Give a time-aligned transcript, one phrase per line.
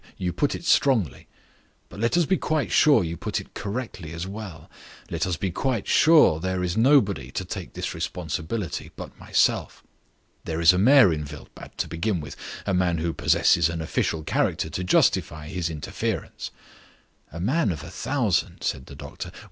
[0.17, 1.27] "You put it strongly;
[1.91, 4.67] let us be quite sure you put it correctly as well.
[5.11, 9.83] Let us be quite sure there is nobody to take this responsibility but myself.
[10.43, 12.35] There is a mayor in Wildbad, to begin with
[12.65, 16.49] a man who possesses an official character to justify his interference."
[17.31, 19.31] "A man of a thousand," said the doctor.